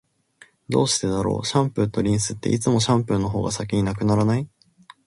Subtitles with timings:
[0.67, 4.49] どうしてだろう、シャンプーとリンスって、いつもシャンプーの方が先に無くならない？